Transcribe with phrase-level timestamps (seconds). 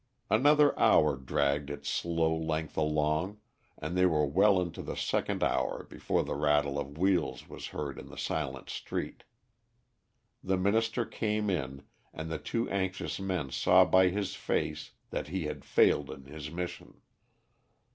[0.31, 3.39] Another hour dragged its slow length along,
[3.77, 7.99] and they were well into the second hour before the rattle of wheels was heard
[7.99, 9.25] in the silent street.
[10.43, 11.83] The Minister came in,
[12.15, 16.49] and the two anxious men saw by his face that he had failed in his
[16.49, 16.99] mission.